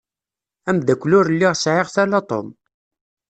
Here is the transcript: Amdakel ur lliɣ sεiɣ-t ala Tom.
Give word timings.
Amdakel 0.69 1.13
ur 1.19 1.27
lliɣ 1.33 1.53
sεiɣ-t 1.63 1.95
ala 2.03 2.19
Tom. 2.29 2.47